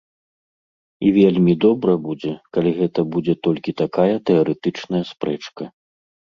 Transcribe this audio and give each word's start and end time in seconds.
І 1.07 1.09
вельмі 1.17 1.53
добра 1.65 1.93
будзе, 2.05 2.33
калі 2.57 2.71
гэта 2.79 2.99
будзе 3.17 3.33
толькі 3.49 3.75
такая 3.83 4.07
тэарэтычная 4.31 5.03
спрэчка. 5.13 5.63